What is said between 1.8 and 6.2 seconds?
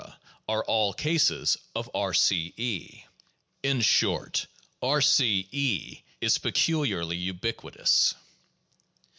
R°(E). In short, R C (E)